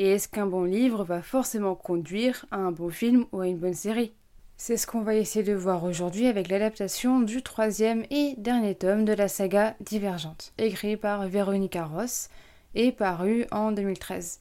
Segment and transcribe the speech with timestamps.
[0.00, 3.58] Et est-ce qu'un bon livre va forcément conduire à un bon film ou à une
[3.58, 4.12] bonne série?
[4.56, 9.04] C'est ce qu'on va essayer de voir aujourd'hui avec l'adaptation du troisième et dernier tome
[9.04, 12.28] de la saga Divergente, écrit par Véronica Ross
[12.74, 14.40] et paru en 2013.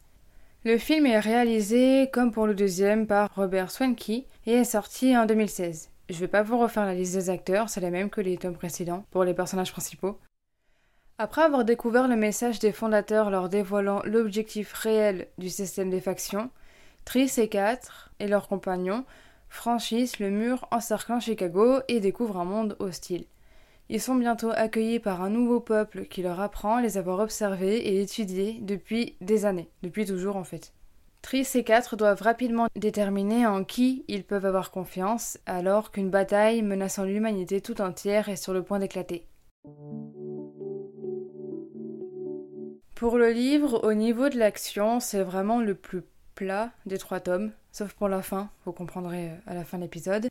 [0.64, 5.26] Le film est réalisé, comme pour le deuxième, par Robert Swanke et est sorti en
[5.26, 5.90] 2016.
[6.10, 8.56] Je vais pas vous refaire la liste des acteurs, c'est la même que les tomes
[8.56, 10.20] précédents pour les personnages principaux.
[11.20, 16.52] Après avoir découvert le message des fondateurs leur dévoilant l'objectif réel du système des factions,
[17.06, 19.04] Triss et Quatre et leurs compagnons
[19.50, 23.26] franchissent le mur encerclant Chicago et découvrent un monde hostile.
[23.90, 28.00] Ils sont bientôt accueillis par un nouveau peuple qui leur apprend les avoir observés et
[28.00, 30.72] étudiés depuis des années, depuis toujours en fait.
[31.24, 36.62] Triss et quatre doivent rapidement déterminer en qui ils peuvent avoir confiance alors qu'une bataille
[36.62, 39.26] menaçant l'humanité tout entière est sur le point d'éclater.
[42.98, 46.02] Pour le livre, au niveau de l'action, c'est vraiment le plus
[46.34, 49.84] plat des trois tomes, sauf pour la fin, vous comprendrez euh, à la fin de
[49.84, 50.30] l'épisode.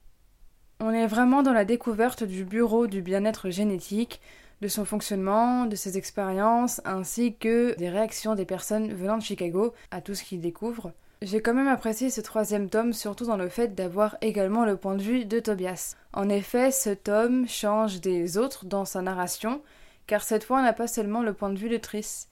[0.81, 4.21] On est vraiment dans la découverte du bureau du bien-être génétique,
[4.63, 9.73] de son fonctionnement, de ses expériences, ainsi que des réactions des personnes venant de Chicago
[9.93, 10.91] à tout ce qu'ils découvrent.
[11.23, 14.97] J'ai quand même apprécié ce troisième tome, surtout dans le fait d'avoir également le point
[14.97, 15.95] de vue de Tobias.
[16.13, 19.63] En effet, ce tome change des autres dans sa narration,
[20.09, 22.29] car cette fois on n'a pas seulement le point de vue de Triss.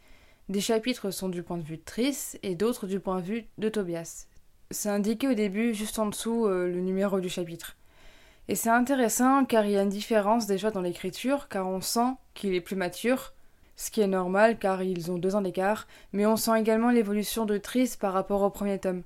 [0.50, 3.46] Des chapitres sont du point de vue de Triss et d'autres du point de vue
[3.56, 4.26] de Tobias.
[4.70, 7.78] C'est indiqué au début, juste en dessous, euh, le numéro du chapitre.
[8.48, 12.12] Et c'est intéressant car il y a une différence déjà dans l'écriture, car on sent
[12.34, 13.32] qu'il est plus mature,
[13.76, 17.46] ce qui est normal car ils ont deux ans d'écart, mais on sent également l'évolution
[17.46, 19.02] de Triss par rapport au premier tome.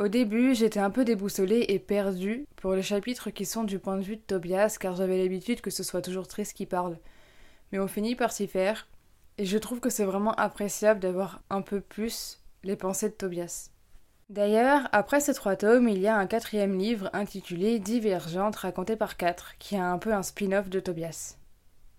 [0.00, 3.96] Au début, j'étais un peu déboussolée et perdue pour les chapitres qui sont du point
[3.96, 6.98] de vue de Tobias, car j'avais l'habitude que ce soit toujours Triss qui parle.
[7.70, 8.88] Mais on finit par s'y faire,
[9.38, 13.70] et je trouve que c'est vraiment appréciable d'avoir un peu plus les pensées de Tobias.
[14.30, 19.16] D'ailleurs, après ces trois tomes, il y a un quatrième livre intitulé Divergente raconté par
[19.16, 21.36] quatre, qui est un peu un spin-off de Tobias.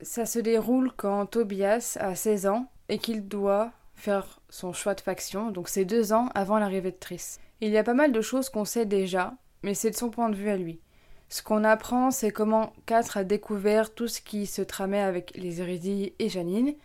[0.02, 5.02] Ça se déroule quand Tobias a 16 ans et qu'il doit faire son choix de
[5.02, 7.40] faction, donc c'est deux ans avant l'arrivée de Triss.
[7.62, 10.30] Il y a pas mal de choses qu'on sait déjà, mais c'est de son point
[10.30, 10.82] de vue à lui.
[11.30, 15.62] Ce qu'on apprend, c'est comment Quatre a découvert tout ce qui se tramait avec les
[15.62, 16.76] hérédits et Janine,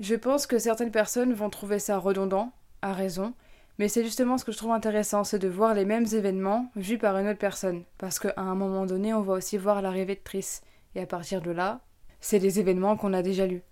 [0.00, 3.34] je pense que certaines personnes vont trouver ça redondant, à raison,
[3.78, 6.98] mais c'est justement ce que je trouve intéressant, c'est de voir les mêmes événements vus
[6.98, 10.20] par une autre personne, parce qu'à un moment donné, on va aussi voir l'arrivée de
[10.22, 10.62] Triss,
[10.94, 11.80] et à partir de là,
[12.20, 13.62] c'est des événements qu'on a déjà lus.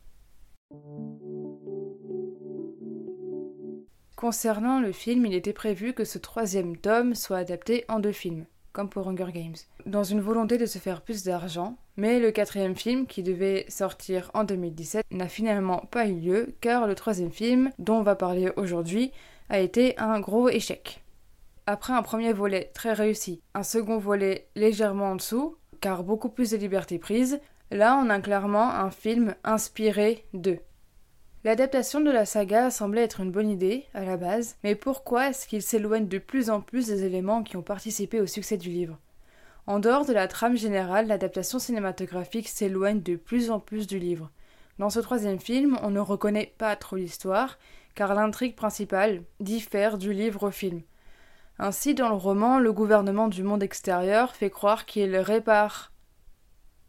[4.16, 8.46] Concernant le film, il était prévu que ce troisième tome soit adapté en deux films
[8.72, 9.56] comme pour Hunger Games,
[9.86, 14.30] dans une volonté de se faire plus d'argent, mais le quatrième film, qui devait sortir
[14.34, 18.50] en 2017, n'a finalement pas eu lieu, car le troisième film, dont on va parler
[18.56, 19.12] aujourd'hui,
[19.48, 21.02] a été un gros échec.
[21.66, 26.50] Après un premier volet très réussi, un second volet légèrement en dessous, car beaucoup plus
[26.50, 27.40] de liberté prise,
[27.70, 30.58] là on a clairement un film inspiré d'eux.
[31.44, 35.48] L'adaptation de la saga semblait être une bonne idée, à la base, mais pourquoi est-ce
[35.48, 38.97] qu'il s'éloigne de plus en plus des éléments qui ont participé au succès du livre?
[39.66, 44.31] En dehors de la trame générale, l'adaptation cinématographique s'éloigne de plus en plus du livre.
[44.78, 47.58] Dans ce troisième film, on ne reconnaît pas trop l'histoire,
[47.97, 50.82] car l'intrigue principale diffère du livre au film.
[51.58, 55.91] Ainsi, dans le roman, le gouvernement du monde extérieur fait croire qu'il répare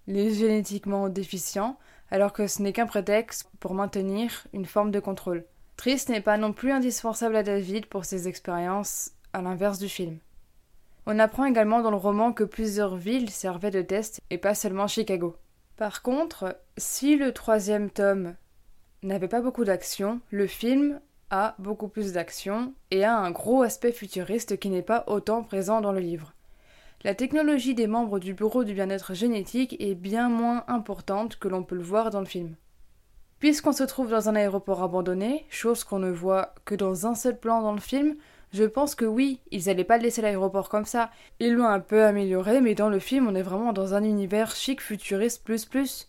[0.06, 1.80] les génétiquement déficients,
[2.13, 5.46] alors que ce n'est qu'un prétexte pour maintenir une forme de contrôle.
[5.78, 10.19] Triss n'est pas non plus indispensable à David pour ses expériences, à l'inverse du film.
[11.07, 14.86] On apprend également dans le roman que plusieurs villes servaient de test et pas seulement
[14.86, 15.36] Chicago.
[15.75, 18.36] Par contre, si le troisième tome
[19.01, 21.01] n'avait pas beaucoup d'action, le film
[21.31, 25.81] a beaucoup plus d'action et a un gros aspect futuriste qui n'est pas autant présent
[25.81, 26.32] dans le livre.
[27.05, 31.61] La technologie des membres du Bureau du bien-être génétique est bien moins importante que l'on
[31.61, 32.55] peut le voir dans le film.
[33.39, 37.38] Puisqu'on se trouve dans un aéroport abandonné, chose qu'on ne voit que dans un seul
[37.38, 38.15] plan dans le film,
[38.53, 41.11] je pense que oui, ils n'allaient pas laisser l'aéroport comme ça.
[41.41, 44.55] Ils l'ont un peu amélioré, mais dans le film, on est vraiment dans un univers
[44.55, 46.07] chic futuriste plus plus.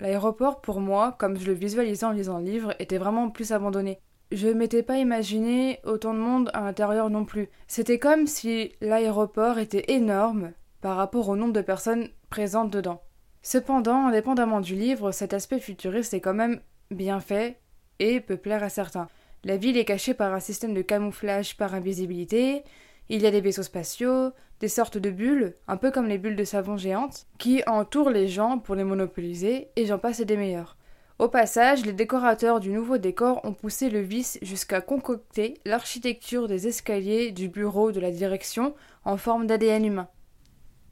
[0.00, 4.00] L'aéroport, pour moi, comme je le visualisais en lisant le livre, était vraiment plus abandonné.
[4.30, 7.48] Je m'étais pas imaginé autant de monde à l'intérieur non plus.
[7.66, 13.02] C'était comme si l'aéroport était énorme par rapport au nombre de personnes présentes dedans.
[13.42, 16.60] Cependant, indépendamment du livre, cet aspect futuriste est quand même
[16.90, 17.60] bien fait
[17.98, 19.08] et peut plaire à certains.
[19.44, 22.64] La ville est cachée par un système de camouflage par invisibilité,
[23.08, 26.36] il y a des vaisseaux spatiaux, des sortes de bulles, un peu comme les bulles
[26.36, 30.76] de savon géantes, qui entourent les gens pour les monopoliser, et j'en passe des meilleurs.
[31.18, 36.68] Au passage, les décorateurs du nouveau décor ont poussé le vice jusqu'à concocter l'architecture des
[36.68, 38.72] escaliers du bureau de la direction
[39.04, 40.08] en forme d'ADN humain.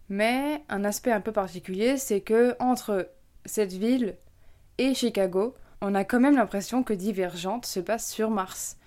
[0.09, 3.09] Mais un aspect un peu particulier, c'est que entre
[3.45, 4.17] cette ville
[4.79, 8.79] et Chicago, on a quand même l'impression que Divergente se passe sur Mars.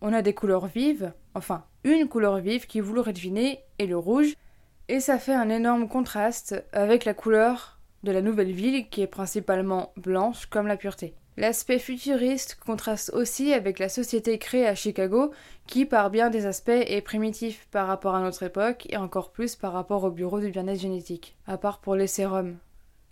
[0.00, 3.96] On a des couleurs vives, enfin une couleur vive qui, vous l'aurez deviné, est le
[3.96, 4.34] rouge,
[4.88, 7.71] et ça fait un énorme contraste avec la couleur
[8.02, 11.14] de la nouvelle ville qui est principalement blanche comme la pureté.
[11.38, 15.32] L'aspect futuriste contraste aussi avec la société créée à Chicago
[15.66, 19.56] qui par bien des aspects est primitif par rapport à notre époque et encore plus
[19.56, 22.58] par rapport au bureau du bien-être génétique, à part pour les sérums.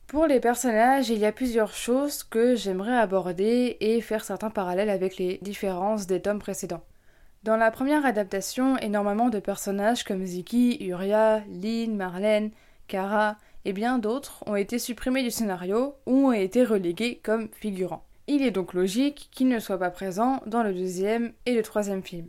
[0.07, 4.91] Pour les personnages, il y a plusieurs choses que j'aimerais aborder et faire certains parallèles
[4.91, 6.83] avec les différences des tomes précédents.
[7.43, 12.51] Dans la première adaptation, énormément de personnages comme Ziki, Uria, Lynn, Marlène,
[12.87, 18.05] Kara et bien d'autres ont été supprimés du scénario ou ont été relégués comme figurants.
[18.27, 22.03] Il est donc logique qu'ils ne soient pas présents dans le deuxième et le troisième
[22.03, 22.29] film.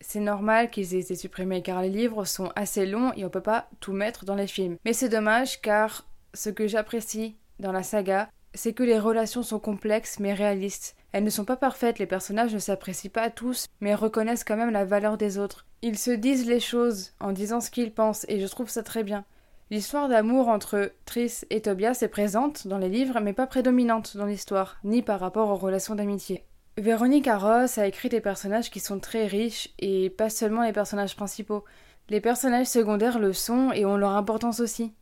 [0.00, 3.40] C'est normal qu'ils aient été supprimés car les livres sont assez longs et on peut
[3.40, 4.76] pas tout mettre dans les films.
[4.84, 9.58] Mais c'est dommage car ce que j'apprécie dans la saga, c'est que les relations sont
[9.58, 10.96] complexes mais réalistes.
[11.12, 14.70] Elles ne sont pas parfaites, les personnages ne s'apprécient pas tous, mais reconnaissent quand même
[14.70, 15.66] la valeur des autres.
[15.82, 19.02] Ils se disent les choses en disant ce qu'ils pensent, et je trouve ça très
[19.02, 19.24] bien.
[19.72, 24.26] L'histoire d'amour entre Triss et Tobias est présente dans les livres, mais pas prédominante dans
[24.26, 26.42] l'histoire, ni par rapport aux relations d'amitié.
[26.76, 31.14] Véronique Arros a écrit des personnages qui sont très riches, et pas seulement les personnages
[31.14, 31.64] principaux.
[32.08, 34.92] Les personnages secondaires le sont et ont leur importance aussi.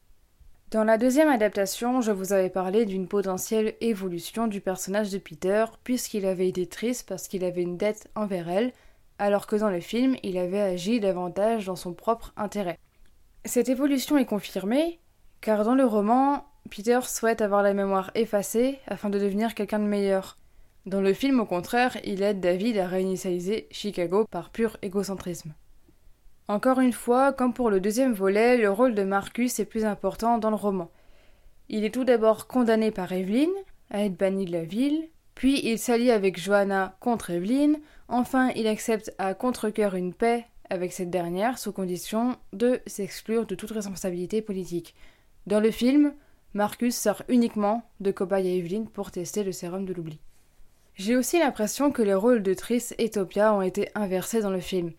[0.70, 5.64] Dans la deuxième adaptation, je vous avais parlé d'une potentielle évolution du personnage de Peter,
[5.82, 8.74] puisqu'il avait été triste parce qu'il avait une dette envers elle,
[9.18, 12.78] alors que dans le film, il avait agi davantage dans son propre intérêt.
[13.44, 14.98] Cette évolution est confirmée,
[15.40, 19.84] car dans le roman, Peter souhaite avoir la mémoire effacée afin de devenir quelqu'un de
[19.84, 20.36] meilleur.
[20.86, 25.54] Dans le film, au contraire, il aide David à réinitialiser Chicago par pur égocentrisme.
[26.48, 30.38] Encore une fois, comme pour le deuxième volet, le rôle de Marcus est plus important
[30.38, 30.90] dans le roman.
[31.68, 33.50] Il est tout d'abord condamné par Evelyn
[33.90, 37.74] à être banni de la ville, puis il s'allie avec Johanna contre Evelyn,
[38.08, 43.54] enfin il accepte à contre-coeur une paix avec cette dernière sous condition de s'exclure de
[43.54, 44.94] toute responsabilité politique.
[45.46, 46.14] Dans le film,
[46.54, 50.18] Marcus sort uniquement de cobaye à Evelyn pour tester le sérum de l'oubli.
[50.94, 54.60] J'ai aussi l'impression que les rôles de Triss et Topia ont été inversés dans le
[54.60, 54.92] film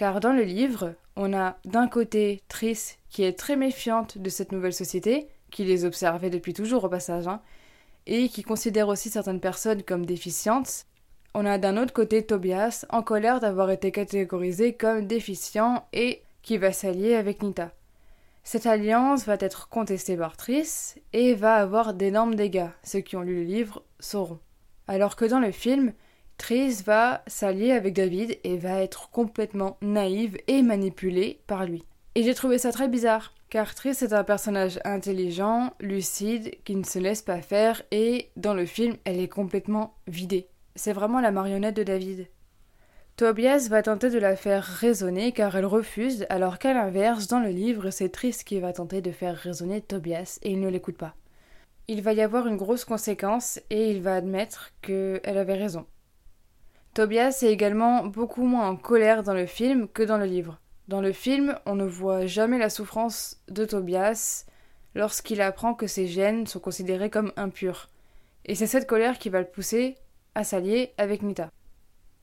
[0.00, 4.50] car dans le livre, on a d'un côté Triss qui est très méfiante de cette
[4.50, 7.42] nouvelle société, qui les observait depuis toujours au passage, hein,
[8.06, 10.86] et qui considère aussi certaines personnes comme déficientes.
[11.32, 16.58] On a d'un autre côté Tobias, en colère d'avoir été catégorisé comme déficient et qui
[16.58, 17.70] va s'allier avec Nita.
[18.42, 23.22] Cette alliance va être contestée par Triss et va avoir d'énormes dégâts, ceux qui ont
[23.22, 24.40] lu le livre sauront.
[24.88, 25.92] Alors que dans le film,
[26.36, 31.84] Triss va s'allier avec David et va être complètement naïve et manipulée par lui.
[32.16, 36.82] Et j'ai trouvé ça très bizarre, car Triss est un personnage intelligent, lucide, qui ne
[36.82, 40.48] se laisse pas faire, et dans le film, elle est complètement vidée.
[40.74, 42.28] C'est vraiment la marionnette de David.
[43.16, 47.50] Tobias va tenter de la faire raisonner car elle refuse, alors qu'à l'inverse, dans le
[47.50, 51.14] livre, c'est Triss qui va tenter de faire raisonner Tobias et il ne l'écoute pas.
[51.86, 55.86] Il va y avoir une grosse conséquence et il va admettre qu'elle avait raison.
[56.94, 60.60] Tobias est également beaucoup moins en colère dans le film que dans le livre.
[60.88, 64.46] Dans le film, on ne voit jamais la souffrance de Tobias
[64.94, 67.90] lorsqu'il apprend que ses gènes sont considérés comme impurs.
[68.44, 69.98] Et c'est cette colère qui va le pousser
[70.44, 71.50] s'allier avec Nita.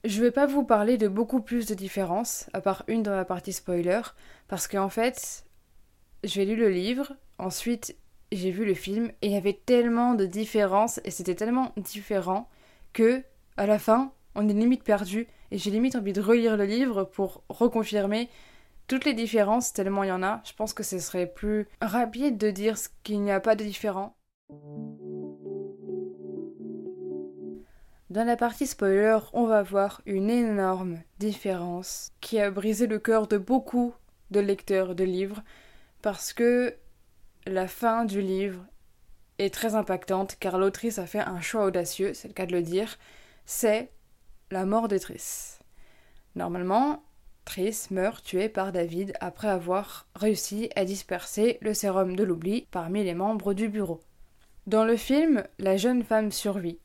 [0.03, 3.25] Je vais pas vous parler de beaucoup plus de différences, à part une dans la
[3.25, 4.01] partie spoiler,
[4.47, 5.45] parce qu'en fait,
[6.24, 7.95] j'ai lu le livre, ensuite
[8.31, 12.50] j'ai vu le film, et il y avait tellement de différences, et c'était tellement différent,
[12.93, 13.24] que,
[13.57, 17.03] à la fin, on est limite perdu et j'ai limite envie de relire le livre
[17.03, 18.29] pour reconfirmer
[18.88, 20.41] toutes les différences tellement il y en a.
[20.45, 24.15] Je pense que ce serait plus rapide de dire qu'il n'y a pas de différent.
[28.09, 33.27] Dans la partie spoiler, on va voir une énorme différence qui a brisé le cœur
[33.27, 33.93] de beaucoup
[34.31, 35.43] de lecteurs de livres
[36.01, 36.73] parce que
[37.45, 38.63] la fin du livre
[39.39, 42.61] est très impactante car l'autrice a fait un choix audacieux, c'est le cas de le
[42.61, 42.97] dire,
[43.45, 43.91] c'est
[44.51, 45.59] la mort de Triss.
[46.35, 47.03] Normalement,
[47.43, 53.03] Triss meurt tuée par David après avoir réussi à disperser le sérum de l'oubli parmi
[53.03, 53.99] les membres du bureau.
[54.65, 56.79] Dans le film, la jeune femme survit.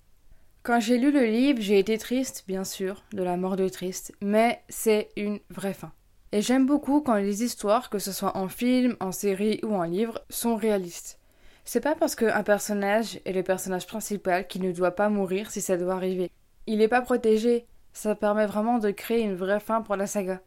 [0.62, 4.14] Quand j'ai lu le livre, j'ai été triste, bien sûr, de la mort de Triste,
[4.20, 5.90] mais c'est une vraie fin.
[6.30, 9.82] Et j'aime beaucoup quand les histoires, que ce soit en film, en série ou en
[9.82, 11.18] livre, sont réalistes.
[11.64, 15.60] C'est pas parce qu'un personnage est le personnage principal qu'il ne doit pas mourir si
[15.60, 16.30] ça doit arriver.
[16.68, 17.66] Il n'est pas protégé.
[17.92, 20.42] Ça permet vraiment de créer une vraie fin pour la saga.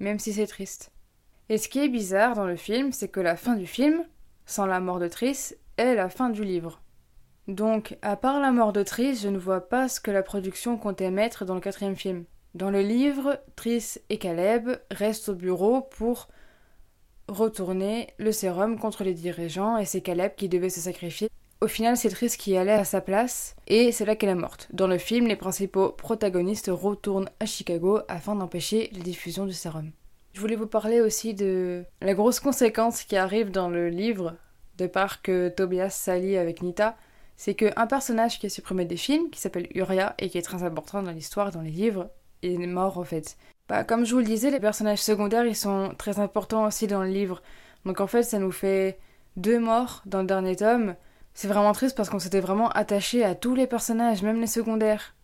[0.00, 0.90] Même si c'est triste.
[1.50, 4.04] Et ce qui est bizarre dans le film, c'est que la fin du film,
[4.46, 6.80] sans la mort de Triss, est la fin du livre.
[7.46, 10.78] Donc, à part la mort de Triss, je ne vois pas ce que la production
[10.78, 12.24] comptait mettre dans le quatrième film.
[12.54, 16.28] Dans le livre, Triss et Caleb restent au bureau pour
[17.28, 21.28] retourner le sérum contre les dirigeants et c'est Caleb qui devait se sacrifier.
[21.60, 24.68] Au final, c'est Triss qui allait à sa place et c'est là qu'elle est morte.
[24.72, 29.90] Dans le film, les principaux protagonistes retournent à Chicago afin d'empêcher la diffusion du sérum.
[30.32, 34.34] Je voulais vous parler aussi de la grosse conséquence qui arrive dans le livre
[34.78, 36.96] de part que Tobias s'allie avec Nita
[37.36, 40.62] c'est qu'un personnage qui est supprimé des films, qui s'appelle Uria et qui est très
[40.62, 42.10] important dans l'histoire, dans les livres,
[42.42, 43.36] est mort en fait.
[43.68, 47.02] Bah, comme je vous le disais, les personnages secondaires, ils sont très importants aussi dans
[47.02, 47.42] le livre.
[47.84, 48.98] Donc en fait, ça nous fait
[49.36, 50.96] deux morts dans le dernier tome.
[51.32, 55.14] C'est vraiment triste parce qu'on s'était vraiment attaché à tous les personnages, même les secondaires.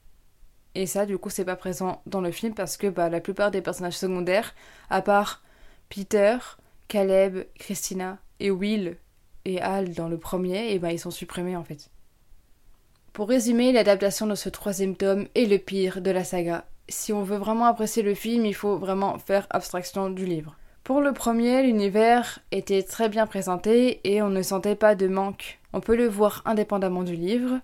[0.75, 3.51] Et ça, du coup, c'est pas présent dans le film parce que bah, la plupart
[3.51, 4.55] des personnages secondaires,
[4.89, 5.43] à part
[5.89, 6.39] Peter,
[6.89, 8.97] Caleb, Christina et Will
[9.45, 11.91] et Al dans le premier, et bah, ils sont supprimés en fait.
[13.13, 16.65] Pour résumer, l'adaptation de ce troisième tome est le pire de la saga.
[16.89, 20.57] Si on veut vraiment apprécier le film, il faut vraiment faire abstraction du livre.
[20.85, 25.59] Pour le premier, l'univers était très bien présenté et on ne sentait pas de manque.
[25.73, 27.59] On peut le voir indépendamment du livre.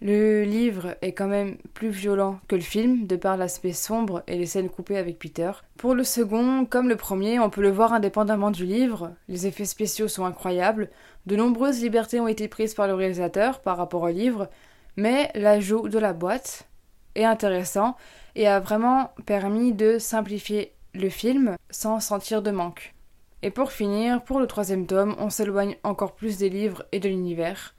[0.00, 4.36] Le livre est quand même plus violent que le film, de par l'aspect sombre et
[4.36, 5.50] les scènes coupées avec Peter.
[5.76, 9.12] Pour le second, comme le premier, on peut le voir indépendamment du livre.
[9.28, 10.90] Les effets spéciaux sont incroyables.
[11.26, 14.48] De nombreuses libertés ont été prises par le réalisateur par rapport au livre,
[14.96, 16.68] mais l'ajout de la boîte
[17.14, 17.96] est intéressant
[18.34, 22.94] et a vraiment permis de simplifier le film sans sentir de manque.
[23.42, 27.08] Et pour finir, pour le troisième tome, on s'éloigne encore plus des livres et de
[27.08, 27.74] l'univers.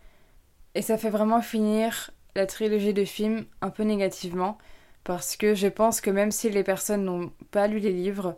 [0.75, 4.57] Et ça fait vraiment finir la trilogie de films un peu négativement,
[5.03, 8.37] parce que je pense que même si les personnes n'ont pas lu les livres,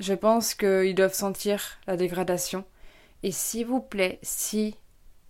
[0.00, 2.64] je pense qu'ils doivent sentir la dégradation.
[3.22, 4.76] Et s'il vous plaît, si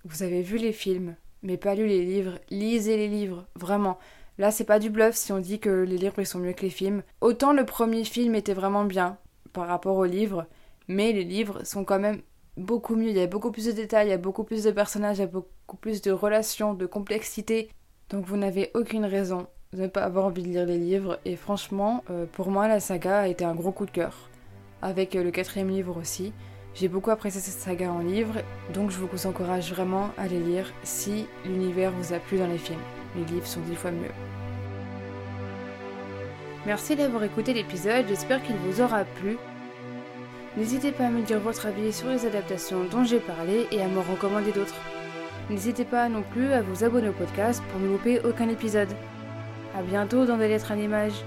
[0.05, 3.99] vous avez vu les films, mais pas lu les livres, lisez les livres, vraiment.
[4.39, 6.71] Là, c'est pas du bluff si on dit que les livres sont mieux que les
[6.71, 7.03] films.
[7.21, 9.19] Autant le premier film était vraiment bien
[9.53, 10.47] par rapport aux livres,
[10.89, 12.21] mais les livres sont quand même
[12.57, 13.11] beaucoup mieux.
[13.11, 15.21] Il y a beaucoup plus de détails, il y a beaucoup plus de personnages, il
[15.21, 17.71] y a beaucoup plus de relations, de complexité.
[18.11, 21.21] Donc vous n'avez aucune raison de ne pas avoir envie de lire les livres.
[21.25, 24.31] Et franchement, euh, pour moi, la saga a été un gros coup de cœur.
[24.83, 26.33] Avec euh, le quatrième livre aussi.
[26.75, 30.73] J'ai beaucoup apprécié cette saga en livre, donc je vous encourage vraiment à les lire
[30.83, 32.81] si l'univers vous a plu dans les films.
[33.17, 34.11] Les livres sont dix fois mieux.
[36.67, 39.37] Merci d'avoir écouté l'épisode, j'espère qu'il vous aura plu.
[40.57, 43.87] N'hésitez pas à me dire votre avis sur les adaptations dont j'ai parlé et à
[43.87, 44.81] me recommander d'autres.
[45.51, 48.89] N'hésitez pas non plus à vous abonner au podcast pour ne louper aucun épisode.
[49.79, 51.23] A bientôt dans des lettres à l'image.